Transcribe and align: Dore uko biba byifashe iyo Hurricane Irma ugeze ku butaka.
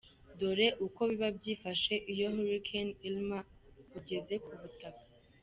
Dore 0.39 0.67
uko 0.85 0.99
biba 1.09 1.27
byifashe 1.37 1.93
iyo 2.11 2.27
Hurricane 2.35 2.91
Irma 3.07 3.39
ugeze 3.97 4.33
ku 4.45 4.53
butaka. 4.61 5.03